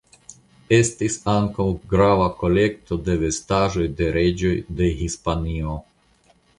[0.77, 5.81] Estis ankaŭ grava kolekto de vestaĵoj de reĝoj de Hispanio.